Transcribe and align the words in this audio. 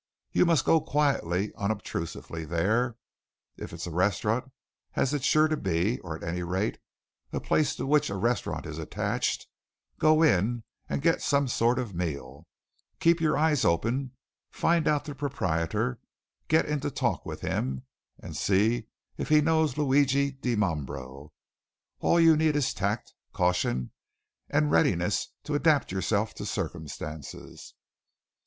You 0.31 0.47
must 0.47 0.65
go 0.65 0.81
quietly, 0.81 1.53
unobtrusively, 1.55 2.43
there; 2.43 2.97
if 3.55 3.71
it's 3.71 3.85
a 3.85 3.91
restaurant, 3.91 4.51
as 4.95 5.13
it's 5.13 5.25
sure 5.27 5.47
to 5.47 5.55
be, 5.55 5.99
or 5.99 6.15
at 6.15 6.23
any 6.23 6.41
rate, 6.41 6.79
a 7.31 7.39
place 7.39 7.75
to 7.75 7.85
which 7.85 8.09
a 8.09 8.15
restaurant 8.15 8.65
is 8.65 8.79
attached, 8.79 9.45
go 9.99 10.23
in 10.23 10.63
and 10.89 11.03
get 11.03 11.21
some 11.21 11.47
sort 11.47 11.77
of 11.77 11.91
a 11.91 11.93
meal, 11.93 12.47
keep 12.99 13.21
your 13.21 13.37
eyes 13.37 13.63
open, 13.63 14.13
find 14.49 14.87
out 14.87 15.05
the 15.05 15.13
proprietor, 15.13 15.99
get 16.47 16.65
into 16.65 16.89
talk 16.89 17.23
with 17.23 17.41
him, 17.41 17.83
see 18.31 18.87
if 19.19 19.29
he 19.29 19.39
knows 19.39 19.77
Luigi 19.77 20.31
Dimambro. 20.31 21.31
All 21.99 22.19
you 22.19 22.35
need 22.35 22.55
is 22.55 22.73
tact, 22.73 23.13
caution, 23.33 23.91
and 24.49 24.71
readiness 24.71 25.27
to 25.43 25.53
adapt 25.53 25.91
yourself 25.91 26.33
to 26.33 26.45
circumstances." 26.47 27.75